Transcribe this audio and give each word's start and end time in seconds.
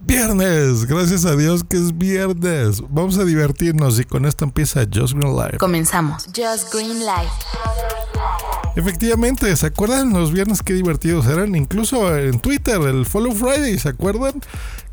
Viernes, 0.00 0.86
gracias 0.86 1.24
a 1.24 1.34
Dios 1.36 1.64
que 1.64 1.76
es 1.76 1.96
viernes. 1.96 2.82
Vamos 2.90 3.18
a 3.18 3.24
divertirnos 3.24 3.98
y 3.98 4.04
con 4.04 4.26
esto 4.26 4.44
empieza 4.44 4.86
Just 4.92 5.14
Green 5.14 5.34
Life. 5.34 5.58
Comenzamos. 5.58 6.26
Just 6.26 6.72
Green 6.72 7.00
Life. 7.00 7.32
Efectivamente, 8.76 9.56
¿se 9.56 9.66
acuerdan 9.66 10.12
los 10.12 10.32
viernes 10.32 10.62
qué 10.62 10.74
divertidos 10.74 11.26
eran? 11.26 11.54
Incluso 11.54 12.14
en 12.14 12.38
Twitter, 12.40 12.80
el 12.82 13.06
Follow 13.06 13.32
Friday, 13.32 13.78
¿se 13.78 13.88
acuerdan? 13.88 14.34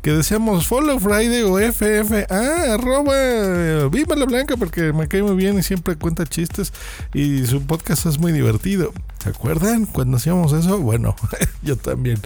Que 0.04 0.12
decíamos 0.12 0.66
Follow 0.66 1.00
Friday 1.00 1.44
o 1.44 1.58
FF, 1.58 2.26
ah, 2.28 2.74
arroba, 2.74 3.88
viva 3.88 4.14
la 4.14 4.26
blanca 4.26 4.54
porque 4.58 4.92
me 4.92 5.08
cae 5.08 5.22
muy 5.22 5.34
bien 5.34 5.58
y 5.58 5.62
siempre 5.62 5.96
cuenta 5.96 6.26
chistes 6.26 6.74
y 7.14 7.46
su 7.46 7.62
podcast 7.62 8.04
es 8.04 8.18
muy 8.18 8.30
divertido. 8.32 8.92
¿Se 9.22 9.30
acuerdan 9.30 9.86
cuando 9.86 10.18
hacíamos 10.18 10.52
eso? 10.52 10.78
Bueno, 10.78 11.16
yo 11.62 11.78
también. 11.78 12.20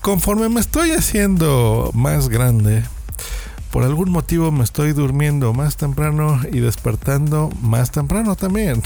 Conforme 0.00 0.48
me 0.48 0.58
estoy 0.58 0.92
haciendo 0.92 1.90
más 1.92 2.30
grande, 2.30 2.82
por 3.72 3.82
algún 3.82 4.10
motivo 4.10 4.50
me 4.50 4.64
estoy 4.64 4.94
durmiendo 4.94 5.52
más 5.52 5.76
temprano 5.76 6.40
y 6.50 6.60
despertando 6.60 7.50
más 7.60 7.90
temprano 7.90 8.36
también. 8.36 8.82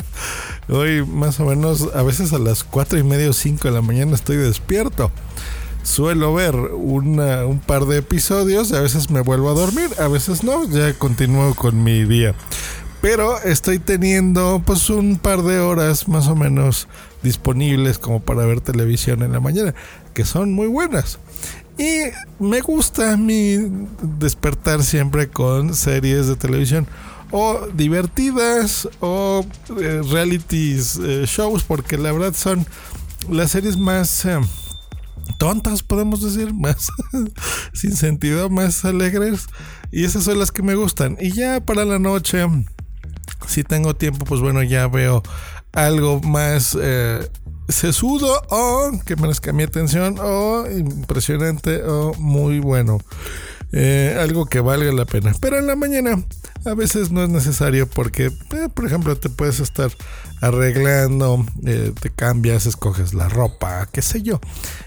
Hoy 0.68 1.02
más 1.06 1.40
o 1.40 1.46
menos 1.46 1.88
a 1.94 2.02
veces 2.02 2.34
a 2.34 2.38
las 2.38 2.62
4 2.62 2.98
y 2.98 3.04
media 3.04 3.30
o 3.30 3.32
5 3.32 3.68
de 3.68 3.72
la 3.72 3.80
mañana 3.80 4.14
estoy 4.14 4.36
despierto. 4.36 5.10
Suelo 5.82 6.34
ver 6.34 6.54
un 6.54 7.60
par 7.66 7.86
de 7.86 7.98
episodios, 7.98 8.72
a 8.72 8.80
veces 8.80 9.10
me 9.10 9.20
vuelvo 9.20 9.50
a 9.50 9.54
dormir, 9.54 9.88
a 9.98 10.08
veces 10.08 10.44
no, 10.44 10.68
ya 10.68 10.92
continúo 10.94 11.54
con 11.54 11.82
mi 11.82 12.04
día. 12.04 12.34
Pero 13.00 13.40
estoy 13.42 13.78
teniendo 13.78 14.62
pues 14.64 14.90
un 14.90 15.16
par 15.16 15.42
de 15.42 15.58
horas 15.58 16.06
más 16.06 16.28
o 16.28 16.36
menos 16.36 16.86
disponibles 17.22 17.98
como 17.98 18.20
para 18.20 18.44
ver 18.44 18.60
televisión 18.60 19.22
en 19.22 19.32
la 19.32 19.40
mañana, 19.40 19.74
que 20.12 20.24
son 20.26 20.52
muy 20.52 20.66
buenas. 20.66 21.18
Y 21.78 22.10
me 22.38 22.60
gusta 22.60 23.14
a 23.14 23.16
mí 23.16 23.56
despertar 24.18 24.82
siempre 24.84 25.28
con 25.28 25.74
series 25.74 26.26
de 26.26 26.36
televisión 26.36 26.86
o 27.30 27.68
divertidas 27.72 28.86
o 29.00 29.46
eh, 29.80 30.02
realities 30.10 31.00
eh, 31.02 31.24
shows 31.26 31.62
porque 31.62 31.96
la 31.96 32.12
verdad 32.12 32.34
son 32.34 32.66
las 33.30 33.52
series 33.52 33.78
más 33.78 34.26
eh, 34.26 34.40
tontas 35.40 35.82
podemos 35.82 36.22
decir 36.22 36.54
más 36.66 36.88
sin 37.72 37.96
sentido 37.96 38.48
más 38.48 38.84
alegres 38.84 39.46
y 39.90 40.04
esas 40.04 40.22
son 40.22 40.38
las 40.38 40.52
que 40.52 40.62
me 40.62 40.76
gustan 40.76 41.16
y 41.18 41.32
ya 41.32 41.60
para 41.60 41.84
la 41.84 41.98
noche 41.98 42.46
si 43.48 43.64
tengo 43.64 43.96
tiempo 43.96 44.24
pues 44.26 44.40
bueno 44.40 44.62
ya 44.62 44.86
veo 44.86 45.22
algo 45.72 46.20
más 46.20 46.76
sesudo 47.70 48.42
o 48.50 48.90
que 49.04 49.16
merezca 49.16 49.52
mi 49.52 49.62
atención 49.62 50.16
o 50.20 50.66
impresionante 50.70 51.82
o 51.84 52.14
muy 52.14 52.58
bueno. 52.58 52.98
Eh, 53.72 54.16
algo 54.18 54.46
que 54.46 54.60
valga 54.60 54.92
la 54.92 55.04
pena. 55.04 55.32
Pero 55.40 55.58
en 55.58 55.66
la 55.66 55.76
mañana 55.76 56.22
a 56.64 56.74
veces 56.74 57.10
no 57.12 57.22
es 57.22 57.28
necesario 57.28 57.88
porque, 57.88 58.26
eh, 58.26 58.68
por 58.74 58.86
ejemplo, 58.86 59.16
te 59.16 59.28
puedes 59.28 59.60
estar 59.60 59.90
arreglando, 60.40 61.44
eh, 61.64 61.92
te 62.00 62.10
cambias, 62.10 62.66
escoges 62.66 63.14
la 63.14 63.28
ropa, 63.28 63.86
qué 63.92 64.02
sé 64.02 64.22
yo. 64.22 64.40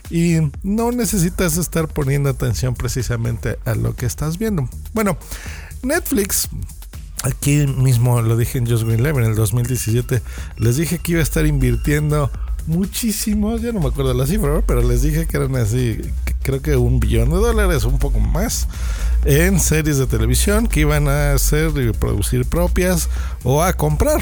Y 0.09 0.51
no 0.63 0.91
necesitas 0.91 1.57
estar 1.57 1.87
poniendo 1.87 2.29
atención 2.29 2.73
precisamente 2.73 3.57
a 3.65 3.75
lo 3.75 3.95
que 3.95 4.05
estás 4.05 4.37
viendo. 4.37 4.67
Bueno, 4.93 5.17
Netflix 5.81 6.49
aquí 7.23 7.65
mismo 7.67 8.21
lo 8.21 8.35
dije 8.35 8.57
en 8.57 8.69
Just 8.69 8.83
Green 8.83 9.01
Live 9.01 9.21
en 9.21 9.29
el 9.29 9.35
2017. 9.35 10.21
Les 10.57 10.77
dije 10.77 10.99
que 10.99 11.13
iba 11.13 11.21
a 11.21 11.23
estar 11.23 11.45
invirtiendo 11.45 12.29
muchísimos, 12.67 13.61
ya 13.61 13.71
no 13.71 13.79
me 13.79 13.87
acuerdo 13.87 14.13
la 14.13 14.25
cifra, 14.25 14.61
pero 14.65 14.81
les 14.81 15.01
dije 15.01 15.25
que 15.25 15.37
eran 15.37 15.55
así, 15.55 16.01
creo 16.43 16.61
que 16.61 16.75
un 16.75 16.99
billón 16.99 17.29
de 17.29 17.37
dólares, 17.37 17.83
un 17.85 17.99
poco 17.99 18.19
más, 18.19 18.67
en 19.25 19.59
series 19.59 19.97
de 19.97 20.07
televisión 20.07 20.67
que 20.67 20.81
iban 20.81 21.07
a 21.07 21.33
hacer 21.33 21.71
y 21.77 21.91
producir 21.91 22.45
propias 22.45 23.09
o 23.43 23.63
a 23.63 23.73
comprar. 23.73 24.21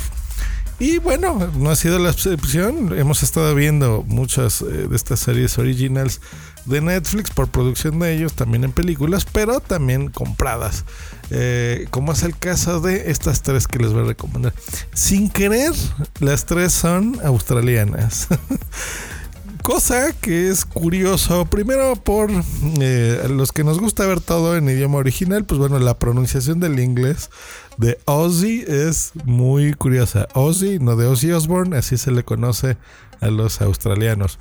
Y 0.81 0.97
bueno, 0.97 1.51
no 1.59 1.69
ha 1.69 1.75
sido 1.75 1.99
la 1.99 2.09
excepción. 2.09 2.97
Hemos 2.97 3.21
estado 3.21 3.53
viendo 3.53 4.03
muchas 4.07 4.63
eh, 4.63 4.87
de 4.89 4.95
estas 4.95 5.19
series 5.19 5.59
originals 5.59 6.21
de 6.65 6.81
Netflix 6.81 7.29
por 7.29 7.49
producción 7.49 7.99
de 7.99 8.15
ellos, 8.15 8.33
también 8.33 8.63
en 8.63 8.71
películas, 8.71 9.27
pero 9.31 9.59
también 9.59 10.09
compradas. 10.09 10.83
Eh, 11.29 11.85
como 11.91 12.13
es 12.13 12.23
el 12.23 12.35
caso 12.35 12.81
de 12.81 13.11
estas 13.11 13.43
tres 13.43 13.67
que 13.67 13.77
les 13.77 13.93
voy 13.93 14.01
a 14.01 14.07
recomendar. 14.07 14.55
Sin 14.95 15.29
querer, 15.29 15.71
las 16.19 16.47
tres 16.47 16.73
son 16.73 17.15
australianas. 17.23 18.27
Cosa 19.63 20.11
que 20.13 20.49
es 20.49 20.65
curioso, 20.65 21.45
primero 21.45 21.95
por 21.95 22.31
eh, 22.79 23.27
los 23.29 23.51
que 23.51 23.63
nos 23.63 23.79
gusta 23.79 24.07
ver 24.07 24.19
todo 24.19 24.57
en 24.57 24.67
idioma 24.67 24.97
original, 24.97 25.45
pues 25.45 25.59
bueno, 25.59 25.77
la 25.77 25.99
pronunciación 25.99 26.59
del 26.59 26.79
inglés 26.79 27.29
de 27.77 27.99
Ozzy 28.05 28.65
es 28.67 29.11
muy 29.23 29.73
curiosa. 29.73 30.27
Ozzy, 30.33 30.79
no 30.79 30.95
de 30.95 31.05
Ozzy 31.05 31.31
Osbourne, 31.31 31.77
así 31.77 31.97
se 31.97 32.11
le 32.11 32.23
conoce 32.23 32.77
a 33.19 33.27
los 33.27 33.61
australianos. 33.61 34.39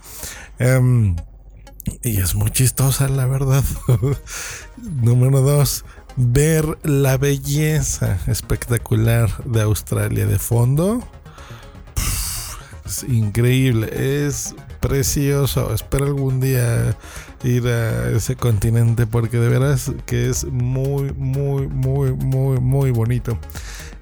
Em, 0.59 1.16
y 2.03 2.19
es 2.19 2.34
muy 2.34 2.50
chistosa, 2.50 3.09
la 3.09 3.26
verdad. 3.26 3.64
Número 4.78 5.42
dos, 5.42 5.84
ver 6.16 6.78
la 6.82 7.19
belleza 7.19 8.19
espectacular 8.26 9.44
de 9.44 9.60
Australia 9.60 10.26
de 10.26 10.38
fondo. 10.38 11.06
es 12.86 13.04
increíble, 13.04 14.26
es 14.26 14.54
precioso. 14.80 15.72
Espero 15.74 16.06
algún 16.06 16.41
día 16.41 16.96
ir 17.44 17.66
a 17.66 18.10
ese 18.10 18.36
continente 18.36 19.06
porque 19.06 19.38
de 19.38 19.48
veras 19.48 19.92
que 20.06 20.28
es 20.28 20.44
muy, 20.44 21.12
muy, 21.12 21.68
muy, 21.68 22.12
muy, 22.12 22.58
muy 22.58 22.91
bonito. 22.91 23.38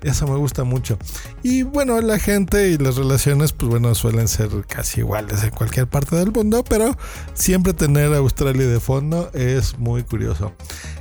Eso 0.02 0.28
me 0.28 0.36
gusta 0.36 0.62
mucho. 0.62 0.96
Y 1.42 1.64
bueno, 1.64 2.00
la 2.00 2.20
gente 2.20 2.70
y 2.70 2.78
las 2.78 2.96
relaciones, 2.96 3.52
pues 3.52 3.68
bueno, 3.68 3.94
suelen 3.96 4.28
ser 4.28 4.48
casi 4.68 5.00
iguales 5.00 5.42
en 5.42 5.50
cualquier 5.50 5.88
parte 5.88 6.14
del 6.14 6.30
mundo, 6.30 6.62
pero 6.62 6.96
siempre 7.34 7.72
tener 7.72 8.14
Australia 8.14 8.66
de 8.66 8.78
fondo 8.78 9.30
es 9.34 9.76
muy 9.78 10.04
curioso. 10.04 10.52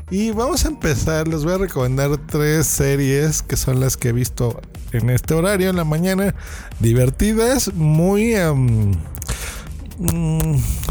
Y 0.09 0.31
vamos 0.31 0.65
a 0.65 0.69
empezar, 0.69 1.27
les 1.27 1.44
voy 1.44 1.53
a 1.53 1.57
recomendar 1.59 2.17
tres 2.25 2.65
series 2.65 3.44
que 3.44 3.55
son 3.55 3.79
las 3.79 3.97
que 3.97 4.09
he 4.09 4.13
visto 4.13 4.59
en 4.94 5.09
este 5.09 5.35
horario 5.35 5.69
en 5.69 5.75
la 5.75 5.83
mañana, 5.83 6.33
divertidas, 6.79 7.73
muy... 7.75 8.33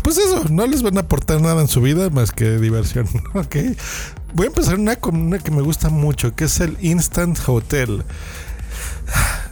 pues 0.02 0.18
eso, 0.18 0.44
no 0.50 0.66
les 0.66 0.82
van 0.82 0.96
a 0.96 1.02
aportar 1.02 1.40
nada 1.40 1.60
en 1.62 1.68
su 1.68 1.80
vida 1.80 2.10
más 2.10 2.32
que 2.32 2.58
diversión. 2.58 3.06
Ok. 3.34 3.56
Voy 4.34 4.46
a 4.46 4.48
empezar 4.48 4.78
una 4.78 4.96
con 4.96 5.16
una 5.16 5.38
que 5.38 5.50
me 5.50 5.62
gusta 5.62 5.88
mucho, 5.88 6.34
que 6.34 6.44
es 6.44 6.60
el 6.60 6.76
Instant 6.80 7.38
Hotel. 7.46 8.02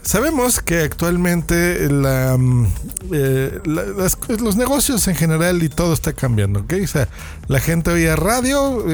Sabemos 0.03 0.61
que 0.61 0.81
actualmente 0.81 1.89
mm, 1.89 2.67
eh, 3.13 3.61
los 3.65 4.57
negocios 4.57 5.09
en 5.09 5.15
general 5.15 5.63
y 5.63 5.71
todo 5.71 5.95
está 5.95 6.13
cambiando, 6.13 6.61
¿ok? 6.61 6.75
O 6.83 6.87
sea, 6.87 7.09
la 7.49 7.59
gente 7.59 7.91
oía 7.91 8.15
radio 8.15 8.85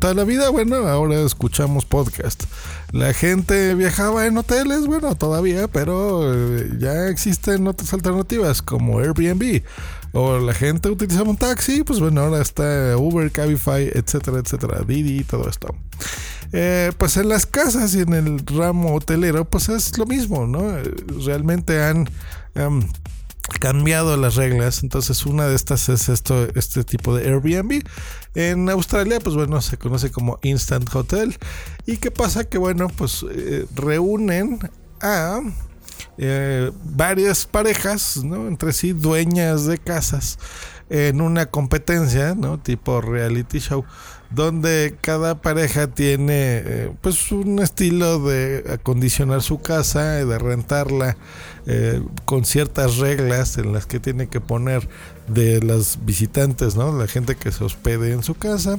toda 0.00 0.14
la 0.14 0.24
vida, 0.24 0.48
bueno, 0.48 0.76
ahora 0.88 1.20
escuchamos 1.20 1.84
podcast. 1.84 2.44
La 2.90 3.12
gente 3.12 3.74
viajaba 3.74 4.26
en 4.26 4.36
hoteles, 4.38 4.86
bueno, 4.86 5.14
todavía, 5.14 5.68
pero 5.68 6.34
eh, 6.34 6.70
ya 6.80 7.06
existen 7.08 7.66
otras 7.68 7.92
alternativas 7.92 8.62
como 8.62 8.98
Airbnb 8.98 9.62
o 10.12 10.38
la 10.38 10.54
gente 10.54 10.90
utilizaba 10.90 11.30
un 11.30 11.36
taxi, 11.36 11.82
pues 11.84 12.00
bueno, 12.00 12.22
ahora 12.22 12.40
está 12.42 12.96
Uber, 12.96 13.30
Cabify, 13.30 13.90
etcétera, 13.94 14.38
etcétera, 14.38 14.80
Didi, 14.86 15.24
todo 15.24 15.48
esto. 15.48 15.74
Eh, 16.52 16.92
pues 16.96 17.16
en 17.16 17.28
las 17.28 17.46
casas 17.46 17.94
y 17.94 18.00
en 18.00 18.14
el 18.14 18.38
ramo 18.46 18.94
hotelero, 18.94 19.44
pues 19.44 19.68
es 19.68 19.98
lo 19.98 20.06
mismo, 20.06 20.46
¿no? 20.46 20.76
Realmente 21.24 21.82
han 21.82 22.08
cambiado 23.60 24.16
las 24.16 24.36
reglas. 24.36 24.82
Entonces, 24.82 25.26
una 25.26 25.46
de 25.48 25.56
estas 25.56 25.88
es 25.88 26.08
esto, 26.08 26.48
este 26.54 26.84
tipo 26.84 27.16
de 27.16 27.28
Airbnb. 27.28 27.82
En 28.34 28.68
Australia, 28.68 29.18
pues 29.20 29.34
bueno, 29.34 29.60
se 29.60 29.76
conoce 29.78 30.10
como 30.10 30.38
Instant 30.42 30.94
Hotel. 30.94 31.36
¿Y 31.86 31.96
qué 31.96 32.10
pasa? 32.10 32.44
Que 32.44 32.58
bueno, 32.58 32.88
pues 32.88 33.24
eh, 33.30 33.66
reúnen 33.74 34.58
a 35.00 35.40
eh, 36.18 36.70
varias 36.84 37.46
parejas, 37.46 38.22
¿no? 38.24 38.48
Entre 38.48 38.72
sí, 38.72 38.92
dueñas 38.92 39.66
de 39.66 39.78
casas. 39.78 40.38
en 40.90 41.20
una 41.20 41.44
competencia, 41.46 42.34
¿no? 42.34 42.58
Tipo 42.58 43.02
reality 43.02 43.58
show, 43.58 43.84
donde 44.30 44.96
cada 45.00 45.40
pareja 45.40 45.86
tiene 45.86 46.62
eh, 46.64 46.92
pues 47.00 47.32
un 47.32 47.60
estilo 47.60 48.18
de 48.20 48.64
acondicionar 48.74 49.42
su 49.42 49.60
casa, 49.60 50.24
de 50.24 50.38
rentarla 50.38 51.16
eh, 51.66 52.02
con 52.24 52.44
ciertas 52.44 52.98
reglas 52.98 53.56
en 53.56 53.72
las 53.72 53.86
que 53.86 54.00
tiene 54.00 54.28
que 54.28 54.40
poner 54.40 54.88
de 55.28 55.62
las 55.62 56.04
visitantes, 56.04 56.76
¿no? 56.76 56.96
La 56.96 57.06
gente 57.06 57.36
que 57.36 57.52
se 57.52 57.64
hospede 57.64 58.12
en 58.12 58.22
su 58.22 58.34
casa. 58.34 58.78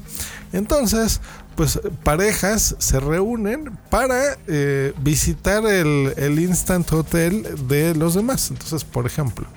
Entonces, 0.54 1.22
pues 1.56 1.80
parejas 2.04 2.76
se 2.80 3.00
reúnen 3.00 3.78
para 3.90 4.38
eh, 4.48 4.94
visitar 5.02 5.66
el, 5.66 6.14
el 6.18 6.40
instant 6.40 6.92
hotel 6.94 7.46
de 7.68 7.96
los 7.96 8.14
demás. 8.14 8.50
Entonces, 8.52 8.84
por 8.84 9.06
ejemplo, 9.06 9.48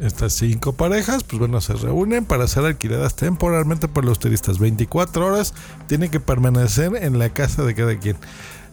estas 0.00 0.32
cinco 0.32 0.72
parejas, 0.72 1.24
pues 1.24 1.38
bueno, 1.38 1.60
se 1.60 1.74
reúnen 1.74 2.24
para 2.24 2.46
ser 2.48 2.64
alquiladas 2.64 3.14
temporalmente 3.14 3.88
por 3.88 4.04
los 4.04 4.18
turistas. 4.18 4.58
24 4.58 5.26
horas 5.26 5.54
tienen 5.86 6.10
que 6.10 6.20
permanecer 6.20 6.96
en 6.96 7.18
la 7.18 7.30
casa 7.30 7.64
de 7.64 7.74
cada 7.74 7.98
quien. 7.98 8.16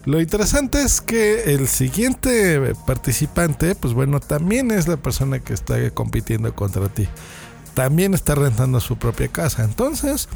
Lo 0.04 0.20
interesante 0.20 0.82
es 0.82 1.00
que 1.00 1.54
el 1.54 1.68
siguiente 1.68 2.74
participante, 2.86 3.74
pues 3.74 3.92
bueno, 3.92 4.20
también 4.20 4.70
es 4.70 4.88
la 4.88 4.96
persona 4.96 5.40
que 5.40 5.52
está 5.52 5.90
compitiendo 5.90 6.54
contra 6.54 6.88
ti. 6.88 7.06
También 7.74 8.14
está 8.14 8.34
rentando 8.34 8.80
su 8.80 8.96
propia 8.96 9.28
casa. 9.28 9.64
Entonces, 9.64 10.28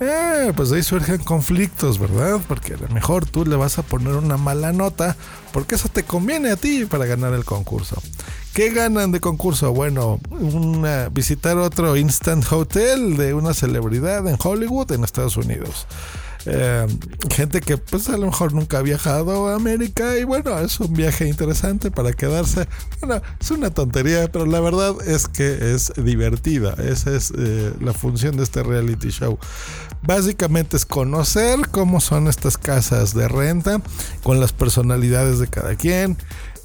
eh, 0.00 0.52
pues 0.56 0.72
ahí 0.72 0.82
surgen 0.82 1.18
conflictos, 1.18 1.98
¿verdad? 1.98 2.40
Porque 2.48 2.74
a 2.74 2.76
lo 2.76 2.88
mejor 2.88 3.24
tú 3.26 3.46
le 3.46 3.56
vas 3.56 3.78
a 3.78 3.82
poner 3.82 4.16
una 4.16 4.36
mala 4.36 4.72
nota 4.72 5.16
porque 5.52 5.76
eso 5.76 5.88
te 5.88 6.02
conviene 6.02 6.50
a 6.50 6.56
ti 6.56 6.84
para 6.84 7.06
ganar 7.06 7.32
el 7.34 7.44
concurso. 7.44 8.02
¿Qué 8.54 8.70
ganan 8.70 9.10
de 9.10 9.18
concurso? 9.18 9.72
Bueno, 9.72 10.20
visitar 11.10 11.58
otro 11.58 11.96
instant 11.96 12.44
hotel 12.52 13.16
de 13.16 13.34
una 13.34 13.52
celebridad 13.52 14.28
en 14.28 14.36
Hollywood, 14.40 14.92
en 14.92 15.02
Estados 15.02 15.36
Unidos. 15.36 15.88
Eh, 16.46 16.86
gente 17.30 17.60
que 17.60 17.78
pues 17.78 18.08
a 18.10 18.16
lo 18.16 18.26
mejor 18.26 18.52
nunca 18.52 18.78
ha 18.78 18.82
viajado 18.82 19.48
a 19.48 19.54
América 19.54 20.18
y 20.18 20.24
bueno, 20.24 20.58
es 20.58 20.78
un 20.78 20.92
viaje 20.92 21.26
interesante 21.26 21.90
para 21.90 22.12
quedarse. 22.12 22.68
Bueno, 23.00 23.20
es 23.40 23.50
una 23.50 23.70
tontería, 23.70 24.30
pero 24.30 24.46
la 24.46 24.60
verdad 24.60 24.94
es 25.04 25.26
que 25.26 25.74
es 25.74 25.92
divertida. 25.96 26.74
Esa 26.74 27.14
es 27.14 27.32
eh, 27.36 27.72
la 27.80 27.92
función 27.92 28.36
de 28.36 28.44
este 28.44 28.62
reality 28.62 29.08
show. 29.08 29.36
Básicamente 30.02 30.76
es 30.76 30.86
conocer 30.86 31.58
cómo 31.70 32.00
son 32.00 32.28
estas 32.28 32.56
casas 32.56 33.14
de 33.14 33.26
renta 33.26 33.80
con 34.22 34.38
las 34.38 34.52
personalidades 34.52 35.40
de 35.40 35.48
cada 35.48 35.74
quien. 35.74 36.16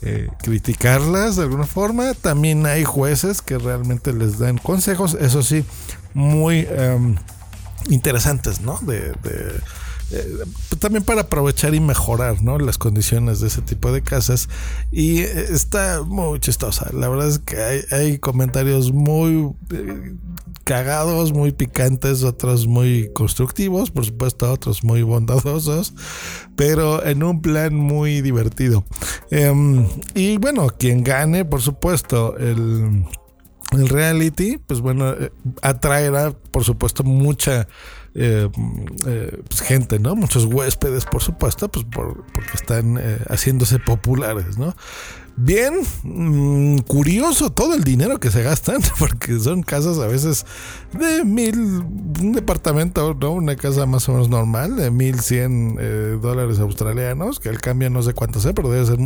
Eh, 0.01 0.30
criticarlas 0.42 1.36
de 1.36 1.44
alguna 1.44 1.66
forma. 1.66 2.13
También 2.13 2.66
hay 2.66 2.86
jueces 2.86 3.42
que 3.42 3.57
realmente 3.57 4.13
les 4.13 4.40
dan 4.40 4.57
consejos, 4.57 5.18
eso 5.19 5.44
sí, 5.44 5.66
muy 6.13 6.66
em, 6.69 7.18
interesantes, 7.90 8.62
¿no? 8.62 8.80
De, 8.81 9.13
eh, 10.12 10.44
también 10.80 11.04
para 11.04 11.22
aprovechar 11.22 11.75
y 11.75 11.80
mejorar 11.80 12.42
¿no? 12.42 12.57
las 12.57 12.80
condiciones 12.80 13.42
de 13.42 13.48
ese 13.48 13.62
tipo 13.62 13.92
de 13.92 14.01
casas 14.01 14.50
y 14.92 15.19
eh, 15.19 15.48
está 15.51 16.01
muy 16.01 16.40
chistosa 16.40 16.90
la 16.94 17.07
verdad 17.10 17.28
es 17.28 17.38
que 17.38 17.62
hay, 17.62 17.81
hay 17.92 18.18
comentarios 18.18 18.92
muy 18.92 19.54
cagados, 20.69 21.33
muy 21.33 21.51
picantes, 21.51 22.21
otros 22.24 22.68
muy 22.68 23.10
constructivos, 23.16 23.89
por 23.89 24.06
supuesto, 24.06 24.51
otros 24.51 24.83
muy 24.83 25.01
bondadosos, 25.01 25.95
pero 26.56 27.04
en 27.04 27.24
un 27.24 27.42
plan 27.42 27.74
muy 27.74 28.21
divertido. 28.21 28.86
Em, 29.31 29.88
y 30.13 30.38
bueno, 30.38 30.68
quien 30.77 31.04
gane, 31.04 31.44
por 31.44 31.63
supuesto, 31.63 32.38
el, 32.38 33.04
el 33.71 33.89
reality, 33.89 34.60
pues 34.60 34.80
bueno, 34.80 35.10
eh, 35.10 35.31
atraerá, 35.63 36.33
por 36.51 36.63
supuesto, 36.63 37.04
mucha 37.04 37.68
eh, 38.13 38.48
eh, 39.07 39.42
pues 39.50 39.62
gente, 39.62 39.98
¿no? 39.98 40.15
Muchos 40.15 40.45
huéspedes, 40.45 41.06
por 41.06 41.24
supuesto, 41.24 41.69
pues 41.69 41.83
porque 41.92 42.51
están 42.54 43.01
haciéndose 43.27 43.80
populares, 43.80 44.60
¿no? 44.60 44.75
Bien 45.41 45.74
mm, 46.03 46.80
curioso 46.80 47.50
todo 47.50 47.74
el 47.74 47.83
dinero 47.83 48.19
que 48.19 48.30
se 48.30 48.44
gastan, 48.44 48.81
porque 49.00 49.39
son 49.39 49.63
casas 49.63 49.97
a 50.00 50.07
veces 50.07 50.45
de 50.91 51.24
mil, 51.24 51.57
un 51.57 52.33
departamento, 52.33 53.15
¿no? 53.19 53.31
Una 53.31 53.56
casa 53.56 53.86
más 53.86 54.07
o 54.09 54.13
menos 54.13 54.30
normal, 54.30 54.75
de 54.75 54.91
mil 54.91 55.19
cien 55.19 55.77
eh, 55.80 56.18
dólares 56.21 56.59
australianos, 56.59 57.39
que 57.39 57.50
al 57.50 57.62
cambio 57.62 57.89
no 57.89 58.03
sé 58.03 58.13
cuánto 58.13 58.39
sea, 58.39 58.53
pero 58.53 58.69
debe 58.69 58.86
ser 58.86 59.00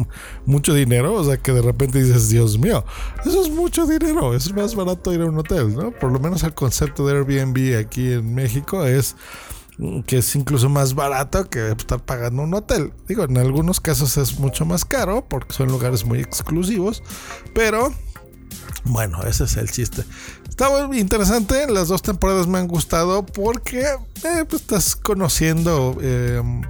mucho 0.46 0.74
dinero, 0.74 1.14
o 1.14 1.24
sea 1.24 1.38
que 1.38 1.52
de 1.52 1.62
repente 1.62 2.04
dices, 2.04 2.30
Dios 2.30 2.58
mío, 2.58 2.84
eso 3.26 3.44
es 3.44 3.52
mucho 3.52 3.86
dinero, 3.86 4.34
es 4.34 4.52
más 4.54 4.74
barato 4.76 5.14
ir 5.14 5.22
a 5.22 5.26
un 5.26 5.38
hotel, 5.38 5.76
¿no? 5.76 5.92
Por 5.92 6.12
lo 6.12 6.20
menos 6.20 6.44
el 6.44 6.54
concepto 6.54 7.06
de 7.06 7.14
Airbnb 7.14 7.78
aquí 7.78 8.14
en 8.14 8.34
México 8.34 8.84
es 8.86 9.16
que 10.06 10.18
es 10.18 10.36
incluso 10.36 10.70
más 10.70 10.94
barato 10.96 11.50
que 11.50 11.72
estar 11.72 12.04
pagando 12.04 12.44
un 12.44 12.54
hotel. 12.54 12.94
Digo, 13.08 13.24
en 13.24 13.38
algunos 13.38 13.80
casos 13.80 14.18
es 14.18 14.40
mucho 14.40 14.66
más 14.66 14.86
caro 14.86 15.26
porque 15.28 15.54
son 15.54 15.70
lugares 15.70 16.06
muy 16.06 16.20
exclusivos, 16.20 17.04
pero 17.54 17.94
bueno, 18.86 19.24
ese 19.24 19.46
es 19.46 19.58
el 19.58 19.70
chiste. 19.70 20.04
Está 20.48 20.88
muy 20.88 21.00
interesante, 21.00 21.68
las 21.70 21.88
dos 21.88 22.02
temporadas 22.02 22.48
me 22.48 22.60
han 22.60 22.68
gustado 22.68 23.26
porque 23.26 23.82
eh, 23.82 24.46
pues 24.48 24.62
estás 24.62 24.96
conociendo 24.96 25.98
em, 26.02 26.62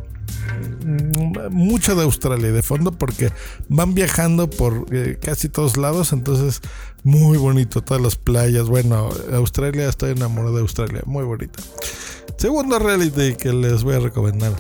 mucho 1.52 1.96
de 1.96 2.04
Australia 2.04 2.52
de 2.52 2.62
fondo 2.62 2.92
porque 2.92 3.32
van 3.68 3.94
viajando 3.94 4.50
por 4.50 4.86
eh, 4.92 5.18
casi 5.22 5.50
todos 5.50 5.76
lados, 5.78 6.14
entonces 6.14 6.62
muy 7.04 7.38
bonito, 7.38 7.82
todas 7.82 8.02
las 8.02 8.16
playas. 8.16 8.68
Bueno, 8.68 9.10
Australia, 9.34 9.90
estoy 9.90 10.12
enamorado 10.12 10.56
de 10.56 10.62
Australia, 10.62 11.02
muy 11.06 11.24
bonita. 11.24 11.62
Segundo 12.38 12.80
reality 12.80 13.36
que 13.36 13.54
les 13.54 13.84
voy 13.84 13.96
a 13.96 14.00
recomendar. 14.00 14.54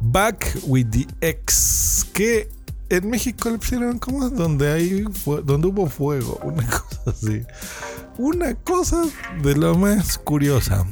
Back 0.00 0.58
with 0.64 0.86
the 0.90 1.06
X. 1.20 2.06
Que 2.12 2.48
en 2.88 3.10
México 3.10 3.50
le 3.50 3.58
pusieron 3.58 3.98
como 3.98 4.28
donde 4.30 4.72
hay 4.72 5.04
donde 5.44 5.68
hubo 5.68 5.88
fuego. 5.88 6.38
Una 6.44 6.66
cosa 6.66 7.02
así. 7.06 7.42
Una 8.18 8.54
cosa 8.54 9.02
de 9.42 9.56
lo 9.56 9.76
más 9.76 10.18
curiosa. 10.18 10.84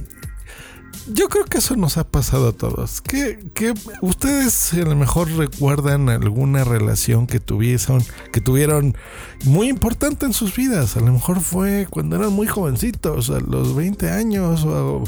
Yo 1.08 1.28
creo 1.28 1.44
que 1.44 1.58
eso 1.58 1.76
nos 1.76 1.98
ha 1.98 2.04
pasado 2.04 2.48
a 2.48 2.52
todos. 2.52 3.00
Que, 3.00 3.38
que 3.54 3.74
ustedes 4.00 4.72
a 4.74 4.78
lo 4.78 4.96
mejor 4.96 5.30
recuerdan 5.30 6.08
alguna 6.08 6.64
relación 6.64 7.28
que 7.28 7.38
tuviesen, 7.38 7.98
que 8.32 8.40
tuvieron 8.40 8.96
muy 9.44 9.68
importante 9.68 10.26
en 10.26 10.32
sus 10.32 10.56
vidas. 10.56 10.96
A 10.96 11.00
lo 11.00 11.12
mejor 11.12 11.40
fue 11.40 11.86
cuando 11.88 12.16
eran 12.16 12.32
muy 12.32 12.48
jovencitos, 12.48 13.30
a 13.30 13.38
los 13.38 13.76
20 13.76 14.10
años 14.10 14.64
o 14.64 15.04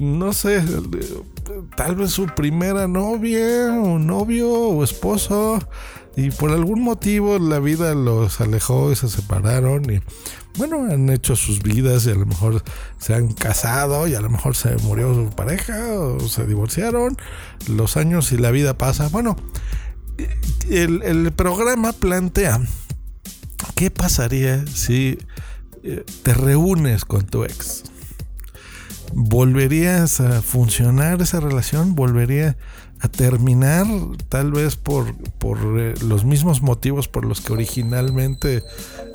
no 0.00 0.32
sé, 0.32 0.62
tal 1.76 1.96
vez 1.96 2.10
su 2.10 2.26
primera 2.26 2.86
novia 2.88 3.72
o 3.80 3.98
novio 3.98 4.50
o 4.50 4.84
esposo 4.84 5.58
y 6.16 6.30
por 6.30 6.50
algún 6.50 6.82
motivo 6.82 7.38
la 7.38 7.58
vida 7.58 7.94
los 7.94 8.40
alejó 8.40 8.90
y 8.92 8.96
se 8.96 9.08
separaron 9.08 9.90
y 9.90 10.00
bueno, 10.56 10.86
han 10.90 11.10
hecho 11.10 11.36
sus 11.36 11.62
vidas 11.62 12.06
y 12.06 12.10
a 12.10 12.14
lo 12.14 12.24
mejor 12.24 12.62
se 12.98 13.14
han 13.14 13.32
casado 13.32 14.08
y 14.08 14.14
a 14.14 14.20
lo 14.20 14.30
mejor 14.30 14.56
se 14.56 14.74
murió 14.78 15.12
su 15.14 15.30
pareja 15.30 15.92
o 15.92 16.20
se 16.20 16.46
divorciaron, 16.46 17.16
los 17.68 17.98
años 17.98 18.32
y 18.32 18.38
la 18.38 18.50
vida 18.50 18.78
pasa. 18.78 19.08
Bueno, 19.08 19.36
el, 20.70 21.02
el 21.02 21.30
programa 21.32 21.92
plantea 21.92 22.62
qué 23.74 23.90
pasaría 23.90 24.66
si 24.66 25.18
eh, 25.82 26.04
te 26.22 26.32
reúnes 26.32 27.04
con 27.04 27.26
tu 27.26 27.44
ex 27.44 27.84
volverías 29.16 30.20
a 30.20 30.42
funcionar 30.42 31.22
esa 31.22 31.40
relación, 31.40 31.94
volvería 31.94 32.58
a 33.00 33.08
terminar 33.08 33.86
tal 34.28 34.52
vez 34.52 34.76
por, 34.76 35.14
por 35.38 35.58
eh, 35.80 35.94
los 36.06 36.26
mismos 36.26 36.60
motivos 36.60 37.08
por 37.08 37.24
los 37.24 37.40
que 37.40 37.54
originalmente 37.54 38.62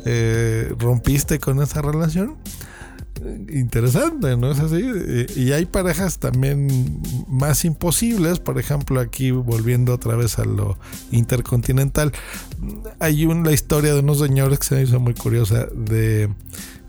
eh, 0.05 0.74
rompiste 0.79 1.39
con 1.39 1.62
esa 1.62 1.84
relación. 1.84 2.38
Interesante, 3.50 4.36
¿no 4.36 4.51
es 4.51 4.60
así? 4.60 4.84
Y 5.36 5.51
hay 5.51 5.67
parejas 5.67 6.17
también 6.17 7.00
más 7.27 7.63
imposibles, 7.65 8.39
por 8.39 8.58
ejemplo, 8.58 9.00
aquí 9.00 9.29
volviendo 9.29 9.93
otra 9.93 10.15
vez 10.15 10.39
a 10.39 10.46
lo 10.46 10.79
intercontinental, 11.12 12.12
hay 12.98 13.27
una 13.27 13.51
historia 13.51 13.93
de 13.93 14.00
unos 14.00 14.17
señores 14.17 14.58
que 14.58 14.65
se 14.65 14.75
me 14.75 14.81
hizo 14.81 15.00
muy 15.00 15.13
curiosa 15.13 15.67
de 15.75 16.29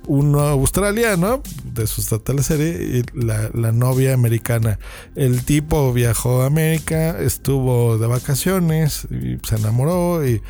uno 0.06 0.40
australiano 0.40 1.42
de 1.64 1.87
su 1.87 2.02
serie 2.02 2.99
y 2.99 3.04
la, 3.18 3.50
la, 3.54 3.73
novia 3.73 4.14
americana. 4.14 4.78
El 5.14 5.44
tipo 5.44 5.92
viajó 5.92 6.42
a 6.42 6.47
América, 6.47 7.18
estuvo 7.21 7.99
de 7.99 8.06
vacaciones 8.06 9.06
y 9.11 9.38
se 9.47 9.56
enamoró 9.56 10.26
y 10.26 10.42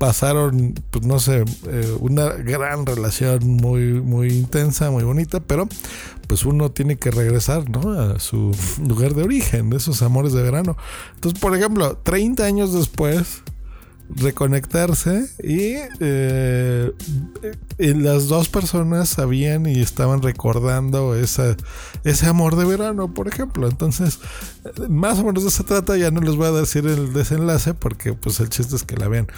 pasaron, 0.00 0.74
pues 0.90 1.04
no 1.04 1.18
sé, 1.18 1.44
eh, 1.68 1.96
una 2.00 2.30
gran 2.30 2.86
relación 2.86 3.46
muy, 3.46 4.00
muy 4.00 4.28
intensa, 4.28 4.90
muy 4.90 5.04
bonita, 5.04 5.40
pero 5.40 5.68
pues 6.26 6.46
uno 6.46 6.70
tiene 6.70 6.96
que 6.96 7.10
regresar, 7.10 7.68
¿no? 7.68 7.92
A 7.92 8.18
su 8.18 8.56
lugar 8.88 9.14
de 9.14 9.24
origen, 9.24 9.68
de 9.68 9.76
esos 9.76 10.00
amores 10.00 10.32
de 10.32 10.42
verano. 10.42 10.78
Entonces, 11.16 11.38
por 11.38 11.54
ejemplo, 11.54 11.98
30 12.02 12.44
años 12.44 12.72
después, 12.72 13.42
reconectarse 14.16 15.28
y, 15.42 15.74
eh, 16.00 16.92
y 17.78 17.94
las 17.94 18.28
dos 18.28 18.48
personas 18.48 19.08
sabían 19.08 19.66
y 19.66 19.80
estaban 19.80 20.22
recordando 20.22 21.14
esa, 21.14 21.56
ese 22.04 22.26
amor 22.26 22.56
de 22.56 22.64
verano, 22.64 23.12
por 23.12 23.28
ejemplo. 23.28 23.68
Entonces, 23.68 24.18
más 24.88 25.18
o 25.18 25.24
menos 25.24 25.42
de 25.42 25.48
eso 25.48 25.58
se 25.58 25.64
trata. 25.64 25.96
Ya 25.96 26.10
no 26.10 26.20
les 26.20 26.36
voy 26.36 26.46
a 26.46 26.52
decir 26.52 26.86
el 26.86 27.12
desenlace 27.12 27.74
porque 27.74 28.12
pues 28.12 28.40
el 28.40 28.48
chiste 28.48 28.76
es 28.76 28.82
que 28.82 28.96
la 28.96 29.08
vean. 29.08 29.28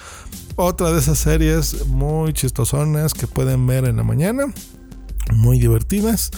Otra 0.56 0.90
de 0.90 0.98
esas 0.98 1.18
series 1.18 1.86
muy 1.86 2.32
chistosonas 2.32 3.14
que 3.14 3.26
pueden 3.26 3.66
ver 3.66 3.84
en 3.84 3.96
la 3.96 4.02
mañana, 4.02 4.52
muy 5.32 5.58
divertidas. 5.58 6.30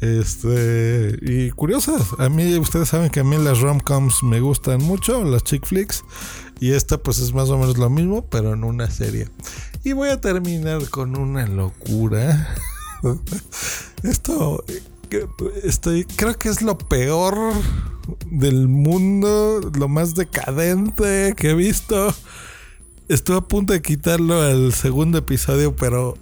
Este, 0.00 1.18
y 1.20 1.50
curiosas. 1.50 2.08
A 2.18 2.28
mí, 2.28 2.56
ustedes 2.58 2.88
saben 2.88 3.10
que 3.10 3.20
a 3.20 3.24
mí 3.24 3.36
las 3.36 3.60
rom-coms 3.60 4.22
me 4.22 4.40
gustan 4.40 4.82
mucho, 4.82 5.24
las 5.24 5.44
chick 5.44 5.66
flicks. 5.66 6.04
Y 6.58 6.72
esta, 6.72 6.98
pues 6.98 7.18
es 7.18 7.32
más 7.32 7.48
o 7.50 7.58
menos 7.58 7.78
lo 7.78 7.90
mismo, 7.90 8.24
pero 8.26 8.54
en 8.54 8.64
una 8.64 8.90
serie. 8.90 9.28
Y 9.84 9.92
voy 9.92 10.10
a 10.10 10.20
terminar 10.20 10.88
con 10.90 11.16
una 11.16 11.46
locura. 11.46 12.54
Esto, 14.02 14.64
estoy, 15.62 16.04
creo 16.04 16.38
que 16.38 16.48
es 16.48 16.62
lo 16.62 16.78
peor 16.78 17.34
del 18.30 18.68
mundo, 18.68 19.60
lo 19.74 19.88
más 19.88 20.14
decadente 20.14 21.34
que 21.36 21.50
he 21.50 21.54
visto. 21.54 22.14
Estuve 23.08 23.38
a 23.38 23.40
punto 23.40 23.72
de 23.72 23.82
quitarlo 23.82 24.40
al 24.40 24.72
segundo 24.72 25.18
episodio, 25.18 25.74
pero 25.74 26.16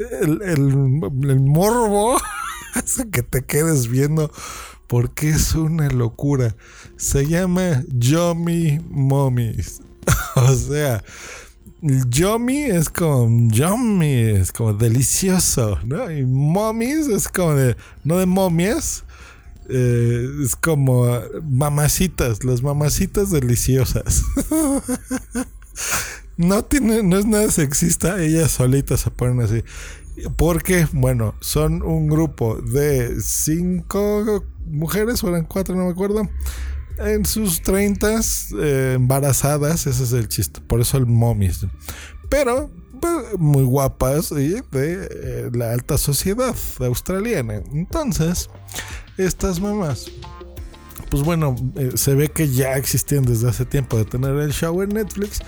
el, 0.00 0.42
el, 0.42 1.40
morbo 1.40 2.16
hace 2.74 3.08
que 3.10 3.22
te 3.22 3.42
quedes 3.42 3.88
viendo 3.88 4.30
porque 4.86 5.30
es 5.30 5.54
una 5.54 5.88
locura. 5.88 6.56
Se 6.96 7.26
llama 7.26 7.84
Yomi 7.88 8.80
Mommies. 8.88 9.82
o 10.36 10.54
sea, 10.54 11.02
Yomi 11.82 12.62
es 12.64 12.88
como 12.88 13.50
Yummy, 13.50 14.14
es 14.14 14.52
como 14.52 14.72
delicioso, 14.72 15.78
¿no? 15.84 16.10
Y 16.10 16.24
Mommies 16.26 17.08
es 17.08 17.28
como 17.28 17.54
de, 17.54 17.76
no 18.04 18.18
de 18.18 18.26
momias, 18.26 19.04
eh, 19.68 20.26
es 20.44 20.56
como 20.56 21.06
mamacitas, 21.48 22.44
las 22.44 22.62
mamacitas 22.62 23.30
deliciosas. 23.30 24.22
no 26.40 26.64
tiene, 26.64 27.02
no 27.02 27.18
es 27.18 27.26
nada 27.26 27.50
sexista, 27.50 28.22
ellas 28.22 28.50
solitas 28.50 29.00
se 29.00 29.10
ponen 29.10 29.40
así. 29.42 29.62
Porque, 30.36 30.86
bueno, 30.92 31.34
son 31.40 31.82
un 31.82 32.08
grupo 32.08 32.56
de 32.56 33.20
cinco 33.20 34.44
mujeres, 34.66 35.22
o 35.22 35.28
eran 35.28 35.44
cuatro, 35.44 35.74
no 35.76 35.84
me 35.84 35.90
acuerdo. 35.90 36.28
En 36.98 37.26
sus 37.26 37.60
treintas, 37.60 38.48
eh, 38.58 38.94
embarazadas, 38.96 39.86
ese 39.86 40.02
es 40.02 40.12
el 40.12 40.28
chiste. 40.28 40.60
Por 40.62 40.80
eso 40.80 40.96
el 40.96 41.06
momis. 41.06 41.66
Pero 42.28 42.70
pues, 43.00 43.38
muy 43.38 43.64
guapas 43.64 44.32
y 44.32 44.48
de 44.48 44.62
eh, 44.72 45.50
la 45.52 45.72
alta 45.72 45.98
sociedad 45.98 46.54
australiana. 46.80 47.62
Entonces, 47.72 48.48
estas 49.18 49.60
mamás 49.60 50.10
pues 51.10 51.24
bueno, 51.24 51.56
eh, 51.74 51.90
se 51.96 52.14
ve 52.14 52.28
que 52.28 52.48
ya 52.48 52.76
existían 52.76 53.24
desde 53.24 53.48
hace 53.48 53.64
tiempo 53.64 53.98
de 53.98 54.04
tener 54.04 54.36
el 54.36 54.52
show 54.52 54.80
en 54.80 54.90
Netflix 54.90 55.40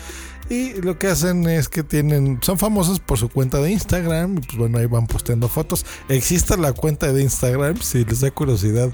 y 0.53 0.75
lo 0.83 0.99
que 0.99 1.07
hacen 1.07 1.49
es 1.49 1.71
que 1.71 1.83
tienen, 1.83 2.39
son 2.43 2.59
famosos 2.59 3.01
por 3.01 3.17
su 3.17 3.31
cuenta 3.31 3.59
de 3.59 3.73
Instagram. 3.73 4.37
Y 4.37 4.41
pues 4.41 4.59
bueno, 4.59 4.77
ahí 4.77 4.85
van 4.85 5.07
posteando 5.07 5.49
fotos. 5.49 5.87
Existe 6.11 6.59
la 6.59 6.75
cuenta 6.75 7.11
de 7.11 7.23
Instagram. 7.23 7.81
Si 7.81 8.05
les 8.05 8.21
da 8.21 8.31
curiosidad, 8.31 8.91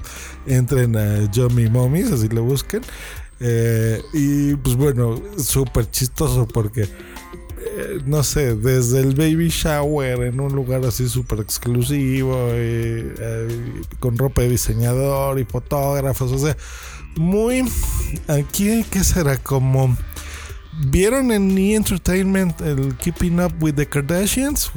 entren 0.47 0.95
a 0.95 1.29
Yomi 1.29 1.69
Mommies, 1.69 2.13
así 2.13 2.29
lo 2.29 2.43
busquen. 2.43 2.81
Eh, 3.41 4.01
y 4.13 4.55
pues 4.55 4.77
bueno, 4.77 5.21
súper 5.37 5.89
chistoso 5.91 6.47
porque 6.47 6.83
eh, 6.83 7.99
no 8.05 8.23
sé, 8.23 8.55
desde 8.55 9.01
el 9.01 9.15
baby 9.15 9.49
shower 9.49 10.23
en 10.23 10.39
un 10.39 10.55
lugar 10.55 10.85
así 10.85 11.09
súper 11.09 11.41
exclusivo, 11.41 12.37
eh, 12.51 13.47
con 13.99 14.17
ropa 14.17 14.43
de 14.43 14.49
diseñador 14.49 15.39
y 15.39 15.43
fotógrafos, 15.43 16.31
o 16.31 16.37
sea, 16.37 16.55
muy. 17.17 17.65
Aquí, 18.29 18.85
¿qué 18.89 19.03
será? 19.03 19.35
Como 19.35 19.97
¿Vieron 20.81 21.33
en 21.33 21.57
E! 21.57 21.75
Entertainment 21.75 22.61
el 22.61 22.95
Keeping 22.95 23.41
Up 23.41 23.53
with 23.59 23.73
the 23.73 23.85
Kardashians? 23.85 24.71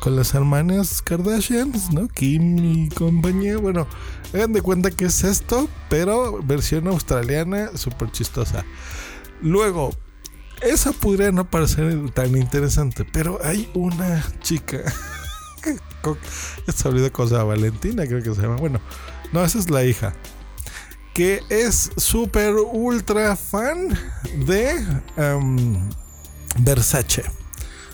con 0.00 0.16
las 0.16 0.34
hermanas 0.34 1.00
Kardashians, 1.00 1.92
¿no? 1.92 2.08
Kim 2.08 2.58
y 2.58 2.88
compañía. 2.88 3.56
Bueno, 3.58 3.86
hagan 4.32 4.52
de 4.52 4.62
cuenta 4.62 4.90
que 4.90 5.04
es 5.04 5.22
esto, 5.22 5.68
pero 5.88 6.42
versión 6.42 6.88
australiana, 6.88 7.70
súper 7.76 8.10
chistosa. 8.10 8.64
Luego, 9.42 9.94
esa 10.60 10.90
podría 10.92 11.30
no 11.30 11.48
parecer 11.48 12.10
tan 12.10 12.36
interesante, 12.36 13.04
pero 13.04 13.38
hay 13.44 13.70
una 13.74 14.24
chica. 14.40 14.78
Esta 16.66 16.88
olvidó 16.88 17.12
cosa 17.12 17.44
Valentina, 17.44 18.06
creo 18.08 18.22
que 18.24 18.34
se 18.34 18.42
llama. 18.42 18.56
Bueno, 18.56 18.80
no, 19.32 19.44
esa 19.44 19.60
es 19.60 19.70
la 19.70 19.84
hija 19.84 20.14
que 21.14 21.40
es 21.48 21.92
súper 21.96 22.54
ultra 22.54 23.36
fan 23.36 23.96
de 24.46 24.84
um, 25.16 25.88
Versace. 26.58 27.22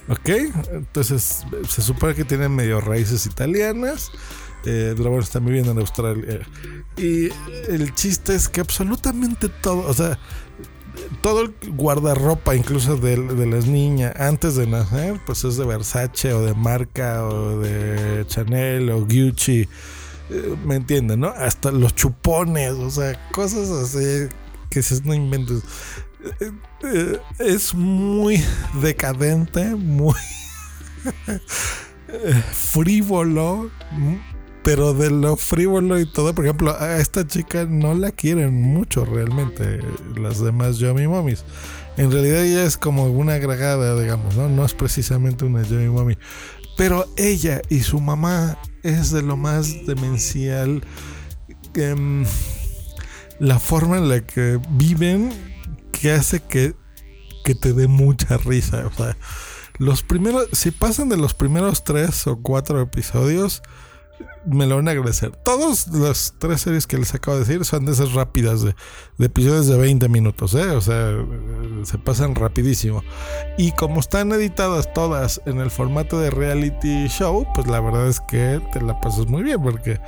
¿Ok? 0.08 0.28
Entonces 0.72 1.44
se 1.68 1.82
supone 1.82 2.14
que 2.14 2.24
tiene 2.24 2.48
medio 2.48 2.80
raíces 2.80 3.26
italianas. 3.26 4.10
Eh, 4.64 4.94
pero 4.96 5.10
bueno, 5.10 5.22
está 5.22 5.38
viviendo 5.38 5.72
en 5.72 5.78
Australia. 5.78 6.40
Y 6.96 7.28
el 7.68 7.94
chiste 7.94 8.34
es 8.34 8.48
que 8.48 8.60
absolutamente 8.60 9.48
todo, 9.48 9.86
o 9.86 9.94
sea, 9.94 10.18
todo 11.22 11.42
el 11.42 11.54
guardarropa, 11.72 12.54
incluso 12.54 12.96
de, 12.96 13.16
de, 13.16 13.46
las 13.46 13.66
niñas, 13.66 14.14
antes 14.18 14.56
de 14.56 14.66
nacer, 14.66 15.20
pues 15.24 15.44
es 15.44 15.56
de 15.56 15.64
Versace 15.64 16.32
o 16.32 16.42
de 16.42 16.54
marca 16.54 17.26
o 17.26 17.58
de 17.58 18.24
Chanel 18.26 18.90
o 18.90 19.00
Gucci. 19.00 19.68
Eh, 20.30 20.56
¿Me 20.64 20.76
entienden, 20.76 21.20
no? 21.20 21.28
Hasta 21.28 21.72
los 21.72 21.94
chupones, 21.94 22.72
o 22.72 22.90
sea, 22.90 23.18
cosas 23.32 23.68
así 23.70 24.28
que 24.70 24.82
si 24.82 25.00
no 25.02 25.12
inventes. 25.12 25.62
Eh, 26.40 26.52
eh, 26.84 27.20
es 27.40 27.74
muy 27.74 28.42
decadente, 28.80 29.74
muy 29.74 30.14
frívolo, 32.52 33.70
pero 34.62 34.94
de 34.94 35.10
lo 35.10 35.36
frívolo 35.36 35.98
y 35.98 36.06
todo, 36.06 36.32
por 36.32 36.44
ejemplo, 36.44 36.76
a 36.78 36.98
esta 36.98 37.26
chica 37.26 37.64
no 37.64 37.94
la 37.94 38.12
quieren 38.12 38.54
mucho 38.54 39.04
realmente 39.04 39.80
las 40.16 40.40
demás 40.40 40.78
Yomi 40.78 41.08
Mommies. 41.08 41.44
En 41.96 42.12
realidad 42.12 42.44
ella 42.44 42.64
es 42.64 42.76
como 42.76 43.06
una 43.06 43.34
agregada, 43.34 44.00
digamos, 44.00 44.36
¿no? 44.36 44.48
No 44.48 44.64
es 44.64 44.74
precisamente 44.74 45.44
una 45.44 45.62
Yomi 45.62 45.88
Mommy. 45.88 46.16
Pero 46.76 47.06
ella 47.16 47.60
y 47.68 47.80
su 47.80 48.00
mamá 48.00 48.56
es 48.82 49.10
de 49.10 49.22
lo 49.22 49.36
más 49.36 49.86
demencial. 49.86 50.82
Em, 51.74 52.24
la 53.38 53.58
forma 53.58 53.98
en 53.98 54.08
la 54.08 54.20
que 54.20 54.60
viven 54.70 55.30
que 55.92 56.12
hace 56.12 56.40
que, 56.40 56.74
que 57.44 57.54
te 57.54 57.72
dé 57.72 57.88
mucha 57.88 58.36
risa. 58.36 58.86
O 58.86 58.92
sea, 58.92 59.16
los 59.78 60.02
primeros, 60.02 60.48
si 60.52 60.70
pasan 60.70 61.08
de 61.08 61.16
los 61.16 61.34
primeros 61.34 61.84
tres 61.84 62.26
o 62.26 62.40
cuatro 62.42 62.80
episodios, 62.80 63.62
me 64.46 64.66
lo 64.66 64.76
van 64.76 64.88
a 64.88 64.90
agradecer. 64.92 65.32
Todas 65.44 65.88
las 65.88 66.34
tres 66.38 66.62
series 66.62 66.86
que 66.86 66.98
les 66.98 67.14
acabo 67.14 67.38
de 67.38 67.44
decir 67.44 67.64
son 67.64 67.84
de 67.84 67.92
esas 67.92 68.12
rápidas, 68.12 68.62
de, 68.62 68.74
episodios 69.18 69.66
de 69.66 69.76
20 69.76 70.08
minutos, 70.08 70.54
¿eh? 70.54 70.70
O 70.70 70.80
sea, 70.80 71.12
se 71.84 71.98
pasan 71.98 72.34
rapidísimo. 72.34 73.02
Y 73.58 73.72
como 73.72 74.00
están 74.00 74.32
editadas 74.32 74.92
todas 74.92 75.40
en 75.46 75.58
el 75.58 75.70
formato 75.70 76.18
de 76.18 76.30
reality 76.30 77.08
show, 77.08 77.46
pues 77.54 77.66
la 77.66 77.80
verdad 77.80 78.08
es 78.08 78.20
que 78.20 78.60
te 78.72 78.80
la 78.80 79.00
pasas 79.00 79.26
muy 79.26 79.42
bien, 79.42 79.62
porque 79.62 80.00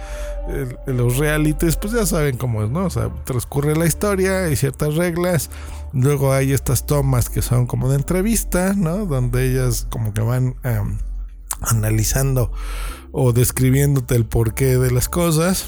los 0.86 1.18
realities, 1.18 1.76
pues 1.76 1.92
ya 1.92 2.06
saben 2.06 2.36
cómo 2.36 2.62
es, 2.62 2.70
¿no? 2.70 2.86
O 2.86 2.90
sea, 2.90 3.10
transcurre 3.24 3.76
la 3.76 3.86
historia, 3.86 4.44
hay 4.44 4.56
ciertas 4.56 4.94
reglas. 4.94 5.50
Luego 5.92 6.32
hay 6.32 6.52
estas 6.52 6.86
tomas 6.86 7.28
que 7.28 7.42
son 7.42 7.66
como 7.66 7.88
de 7.88 7.96
entrevista, 7.96 8.74
¿no? 8.74 9.06
Donde 9.06 9.50
ellas 9.50 9.86
como 9.90 10.14
que 10.14 10.22
van 10.22 10.56
em, 10.64 10.98
analizando 11.60 12.52
o 13.12 13.32
describiéndote 13.32 14.14
el 14.14 14.24
porqué 14.24 14.78
de 14.78 14.90
las 14.90 15.08
cosas. 15.08 15.66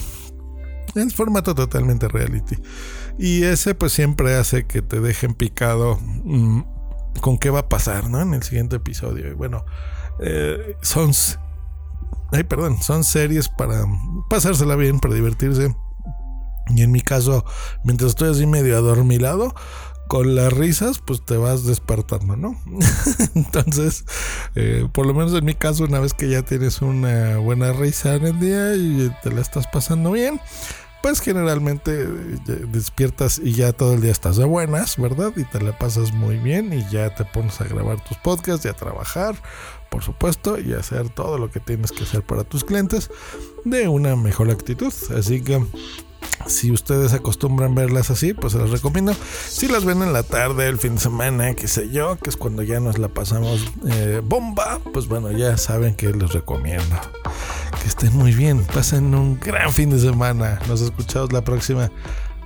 En 0.94 1.10
formato 1.10 1.54
totalmente 1.54 2.08
reality. 2.08 2.56
Y 3.18 3.44
ese 3.44 3.74
pues 3.74 3.92
siempre 3.92 4.34
hace 4.34 4.66
que 4.66 4.82
te 4.82 5.00
dejen 5.00 5.34
picado 5.34 5.98
mm, 6.24 6.62
con 7.20 7.38
qué 7.38 7.50
va 7.50 7.60
a 7.60 7.68
pasar, 7.68 8.10
¿no? 8.10 8.20
En 8.20 8.34
el 8.34 8.42
siguiente 8.42 8.76
episodio. 8.76 9.30
Y 9.30 9.34
bueno, 9.34 9.64
eh, 10.20 10.76
son... 10.82 11.12
Ay, 12.32 12.44
perdón, 12.44 12.82
son 12.82 13.04
series 13.04 13.48
para 13.48 13.84
pasársela 14.28 14.76
bien, 14.76 14.98
para 14.98 15.14
divertirse. 15.14 15.74
Y 16.74 16.82
en 16.82 16.90
mi 16.90 17.00
caso, 17.00 17.44
mientras 17.84 18.10
estoy 18.10 18.30
así 18.30 18.46
medio 18.46 18.76
adormilado, 18.76 19.54
con 20.06 20.34
las 20.34 20.52
risas, 20.52 21.00
pues 21.04 21.24
te 21.24 21.36
vas 21.36 21.64
despertando, 21.64 22.36
¿no? 22.36 22.60
Entonces, 23.34 24.04
eh, 24.54 24.86
por 24.92 25.06
lo 25.06 25.14
menos 25.14 25.34
en 25.34 25.44
mi 25.44 25.54
caso, 25.54 25.84
una 25.84 26.00
vez 26.00 26.14
que 26.14 26.28
ya 26.28 26.42
tienes 26.42 26.82
una 26.82 27.38
buena 27.38 27.72
risa 27.72 28.14
en 28.14 28.26
el 28.26 28.40
día 28.40 28.74
y 28.76 29.10
te 29.22 29.32
la 29.32 29.40
estás 29.40 29.66
pasando 29.66 30.12
bien, 30.12 30.40
pues 31.04 31.20
generalmente 31.20 32.04
eh, 32.04 32.64
despiertas 32.66 33.38
y 33.38 33.52
ya 33.52 33.74
todo 33.74 33.92
el 33.92 34.00
día 34.00 34.10
estás 34.10 34.38
de 34.38 34.46
buenas, 34.46 34.96
¿verdad? 34.96 35.34
Y 35.36 35.44
te 35.44 35.60
la 35.60 35.76
pasas 35.76 36.14
muy 36.14 36.38
bien 36.38 36.72
y 36.72 36.82
ya 36.90 37.14
te 37.14 37.26
pones 37.26 37.60
a 37.60 37.64
grabar 37.64 38.02
tus 38.02 38.16
podcasts 38.16 38.64
y 38.64 38.70
a 38.70 38.72
trabajar, 38.72 39.36
por 39.90 40.02
supuesto, 40.02 40.58
y 40.58 40.72
a 40.72 40.78
hacer 40.78 41.10
todo 41.10 41.36
lo 41.36 41.50
que 41.50 41.60
tienes 41.60 41.92
que 41.92 42.04
hacer 42.04 42.22
para 42.22 42.42
tus 42.42 42.64
clientes 42.64 43.10
de 43.66 43.86
una 43.86 44.16
mejor 44.16 44.50
actitud. 44.50 44.94
Así 45.14 45.42
que 45.42 45.62
si 46.46 46.70
ustedes 46.70 47.12
acostumbran 47.12 47.74
verlas 47.74 48.10
así, 48.10 48.32
pues 48.32 48.54
se 48.54 48.58
las 48.58 48.70
recomiendo. 48.70 49.14
Si 49.46 49.68
las 49.68 49.84
ven 49.84 50.00
en 50.00 50.14
la 50.14 50.22
tarde, 50.22 50.68
el 50.68 50.78
fin 50.78 50.94
de 50.94 51.02
semana, 51.02 51.54
qué 51.54 51.68
sé 51.68 51.90
yo, 51.90 52.16
que 52.16 52.30
es 52.30 52.38
cuando 52.38 52.62
ya 52.62 52.80
nos 52.80 52.96
la 52.96 53.08
pasamos 53.08 53.62
eh, 53.90 54.22
bomba, 54.24 54.80
pues 54.94 55.06
bueno, 55.06 55.30
ya 55.32 55.58
saben 55.58 55.96
que 55.96 56.10
les 56.14 56.32
recomiendo. 56.32 56.96
Que 57.84 57.88
estén 57.88 58.16
muy 58.16 58.32
bien, 58.32 58.64
pasen 58.72 59.14
un 59.14 59.38
gran 59.38 59.70
fin 59.70 59.90
de 59.90 59.98
semana. 59.98 60.58
Nos 60.68 60.80
escuchamos 60.80 61.34
la 61.34 61.42
próxima 61.42 61.90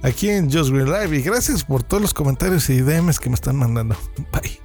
aquí 0.03 0.31
en 0.31 0.51
Just 0.51 0.71
Green 0.71 0.91
Live 0.91 1.17
y 1.17 1.23
gracias 1.23 1.63
por 1.63 1.85
todos 1.85 2.03
los 2.03 2.13
comentarios 2.13 2.69
y 2.71 2.81
DMs 2.81 3.21
que 3.21 3.29
me 3.29 3.37
están 3.37 3.55
mandando. 3.55 3.95
Bye. 4.33 4.59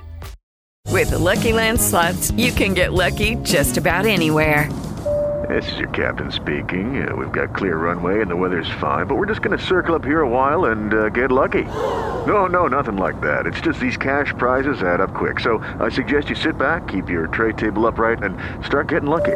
With 0.91 1.11
the 1.11 1.19
Lucky 1.19 1.53
Land 1.53 1.79
slots, 1.79 2.31
you 2.31 2.51
can 2.51 2.73
get 2.73 2.91
lucky 2.91 3.35
just 3.43 3.77
about 3.77 4.07
anywhere. 4.07 4.67
This 5.47 5.71
is 5.73 5.77
your 5.77 5.89
captain 5.89 6.31
speaking. 6.31 7.07
Uh, 7.07 7.15
we've 7.15 7.31
got 7.31 7.53
clear 7.53 7.77
runway 7.77 8.21
and 8.21 8.31
the 8.31 8.35
weather's 8.35 8.71
fine, 8.81 9.05
but 9.05 9.15
we're 9.15 9.27
just 9.27 9.43
going 9.43 9.55
to 9.55 9.63
circle 9.63 9.93
up 9.93 10.03
here 10.03 10.21
a 10.21 10.27
while 10.27 10.71
and 10.71 10.91
uh, 10.91 11.09
get 11.09 11.31
lucky. 11.31 11.65
No, 12.25 12.47
no, 12.47 12.65
nothing 12.65 12.97
like 12.97 13.21
that. 13.21 13.45
It's 13.45 13.61
just 13.61 13.79
these 13.79 13.95
cash 13.95 14.33
prizes 14.39 14.81
add 14.81 15.01
up 15.01 15.13
quick. 15.13 15.39
So 15.39 15.59
I 15.79 15.89
suggest 15.89 16.29
you 16.29 16.35
sit 16.35 16.57
back, 16.57 16.87
keep 16.87 17.11
your 17.11 17.27
tray 17.27 17.53
table 17.53 17.85
upright, 17.85 18.23
and 18.23 18.35
start 18.65 18.87
getting 18.87 19.09
lucky. 19.11 19.35